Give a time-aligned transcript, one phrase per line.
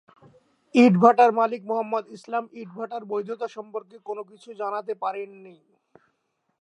[0.75, 5.55] ইটভাটার মালিক মোহাম্মদ ইসলাম ইটভাটার বৈধতা সম্পর্কে কোনো কিছু জানাতে পারেননি।